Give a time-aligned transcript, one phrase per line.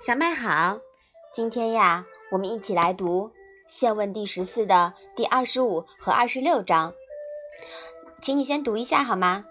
[0.00, 0.78] 小麦好，
[1.30, 3.28] 今天呀，我们一起来读
[3.68, 6.94] 《宪问》第十四的第二十五和二十六章，
[8.22, 9.44] 请你先读一下好吗？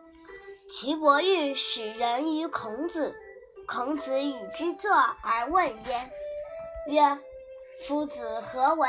[0.67, 3.15] 岐伯玉使人于孔子，
[3.67, 6.11] 孔子与之作而问焉，
[6.87, 7.19] 曰
[7.87, 8.87] ：“夫子何为？”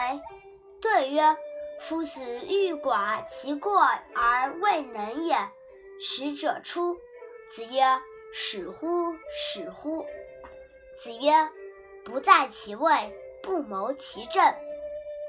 [0.80, 1.36] 对曰
[1.78, 3.82] ：“夫子欲寡其过
[4.14, 5.36] 而未能也。”
[6.00, 6.94] 使者出，
[7.52, 8.00] 子曰
[8.32, 9.12] ：“使乎！
[9.34, 10.06] 使乎！”
[11.02, 11.48] 子曰
[12.04, 12.92] ：“不在其位，
[13.42, 14.54] 不谋其政。”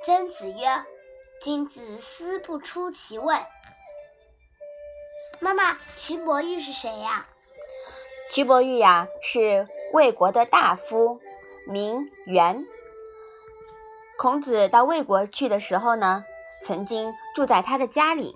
[0.05, 0.83] 曾子曰
[1.41, 3.37] ：“君子思不出其位。”
[5.39, 7.25] 妈妈，岐伯玉是谁呀？
[8.29, 11.21] 岐伯玉呀，是魏国的大夫，
[11.65, 12.65] 名媛。
[14.17, 16.25] 孔子到魏国去的时候呢，
[16.63, 18.35] 曾经住在他的家里。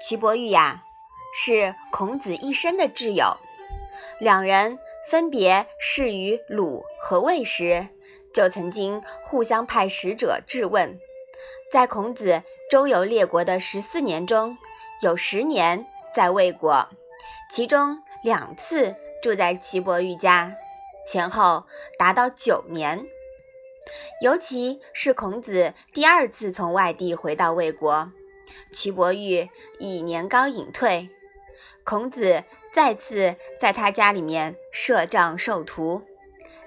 [0.00, 0.84] 岐伯玉呀，
[1.34, 3.36] 是孔子一生的挚友，
[4.20, 4.78] 两人。
[5.10, 7.88] 分别侍于鲁和魏时，
[8.32, 11.00] 就曾经互相派使者质问。
[11.72, 14.56] 在孔子周游列国的十四年中，
[15.02, 16.88] 有十年在魏国，
[17.50, 20.54] 其中两次住在齐伯玉家，
[21.04, 21.64] 前后
[21.98, 23.04] 达到九年。
[24.22, 28.12] 尤其是孔子第二次从外地回到魏国，
[28.72, 29.48] 齐伯玉
[29.80, 31.10] 已年高隐退，
[31.82, 32.44] 孔子。
[32.72, 36.02] 再次在他家里面设帐授徒，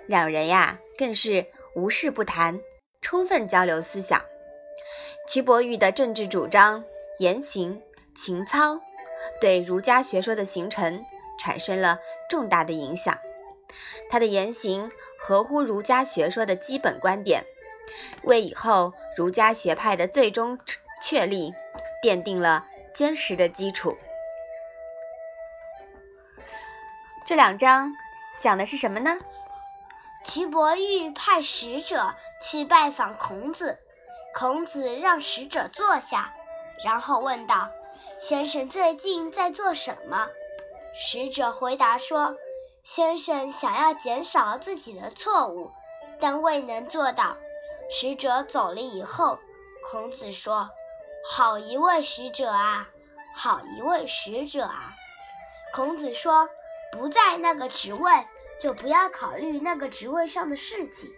[0.05, 2.59] 两人呀更是无事不谈，
[3.01, 4.21] 充分交流思想。
[5.27, 6.83] 瞿伯玉的政治主张、
[7.19, 7.81] 言行、
[8.13, 8.81] 情操，
[9.39, 11.03] 对儒家学说的形成
[11.39, 11.97] 产生了
[12.29, 13.17] 重大的影响。
[14.09, 17.45] 他的言行合乎儒家学说的基本观点，
[18.23, 20.59] 为以后儒家学派的最终
[21.01, 21.53] 确立
[22.03, 23.97] 奠定了坚实的基础。
[27.25, 27.95] 这两章
[28.41, 29.17] 讲的是什么呢？
[30.25, 33.79] 齐伯玉派使者去拜访孔子，
[34.35, 36.33] 孔子让使者坐下，
[36.83, 37.69] 然后问道
[38.19, 40.27] ：“先生最近在做什么？”
[40.93, 42.35] 使者回答说
[42.83, 45.71] ：“先生想要减少自己的错误，
[46.19, 47.37] 但未能做到。”
[47.89, 49.39] 使者走了以后，
[49.89, 50.69] 孔子说
[51.31, 52.89] ：“好一位使者啊！
[53.33, 54.93] 好一位使者啊！”
[55.73, 56.49] 孔子说。
[56.93, 58.11] 不在那个职位，
[58.61, 61.11] 就不要考虑那个职位上的事情。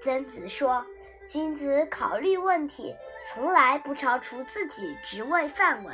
[0.00, 0.86] 曾子说
[1.26, 2.96] ：“君子考虑问题，
[3.26, 5.92] 从来不超出自己职位范围。”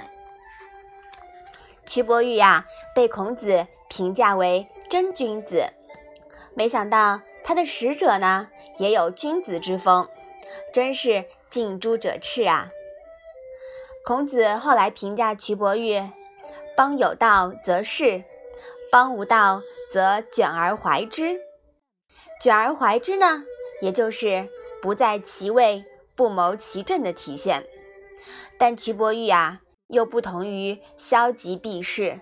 [1.87, 5.65] 瞿伯玉呀，被孔子评价为真君子。
[6.55, 10.07] 没想到他的使者呢，也有君子之风，
[10.75, 12.69] 真是近朱者赤啊。
[14.05, 15.99] 孔子后来评价瞿伯玉
[16.77, 18.23] ：“邦有道则仕。”
[18.91, 19.60] 邦无道，
[19.93, 21.41] 则卷而怀之。
[22.41, 23.44] 卷而怀之呢，
[23.82, 24.49] 也就是
[24.81, 25.84] 不在其位，
[26.15, 27.66] 不谋其政的体现。
[28.59, 32.21] 但瞿伯玉啊，又不同于消极避世，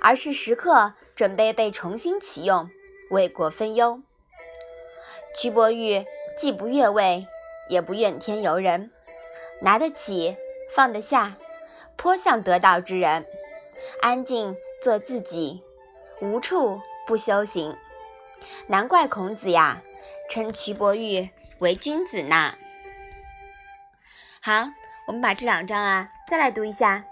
[0.00, 2.70] 而是时刻准备被重新启用，
[3.10, 4.00] 为国分忧。
[5.36, 6.06] 瞿伯玉
[6.38, 7.26] 既不越位，
[7.68, 8.90] 也不怨天尤人，
[9.60, 10.36] 拿得起，
[10.74, 11.36] 放得下，
[11.96, 13.26] 颇像得道之人，
[14.00, 15.62] 安静做自己。
[16.20, 17.76] 无处不修行，
[18.66, 19.82] 难怪孔子呀
[20.30, 22.54] 称瞿伯玉为君子呢。
[24.40, 24.70] 好，
[25.06, 27.04] 我们把这两章啊再来读一下。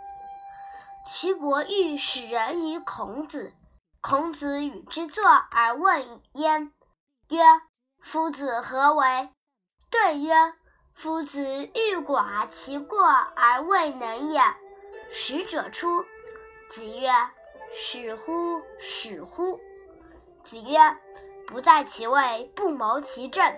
[1.06, 3.52] 瞿伯玉使人于孔子，
[4.00, 6.72] 孔子与之作而问焉，
[7.28, 7.40] 曰
[8.00, 9.30] ：“夫子何为？”
[9.90, 10.32] 对曰
[10.94, 11.42] ：“夫子
[11.74, 14.40] 欲寡其过而未能也。”
[15.12, 16.04] 使者出，
[16.70, 17.10] 子曰。
[17.74, 18.60] 使乎！
[18.78, 19.58] 使乎！
[20.44, 20.78] 子曰
[21.48, 23.56] ：“不在其位，不谋其政。”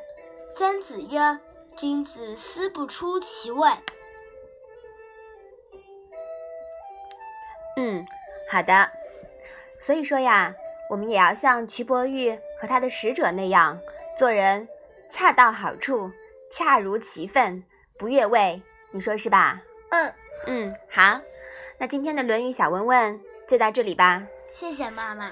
[0.57, 1.39] 曾子曰
[1.77, 3.71] ：“君子思不出其位。”
[7.77, 8.07] 嗯，
[8.49, 8.91] 好的。
[9.81, 10.55] 所以说呀，
[10.91, 13.81] 我们也要像瞿伯玉和他的使者那样
[14.17, 14.69] 做人，
[15.11, 16.13] 恰到好处，
[16.53, 17.65] 恰如其分，
[17.99, 18.63] 不越位。
[18.93, 19.63] 你说是吧？
[19.91, 20.15] 嗯
[20.47, 21.21] 嗯，好。
[21.79, 23.21] 那今天的《论语》小问问。
[23.47, 25.31] 就到这里吧，谢谢妈妈。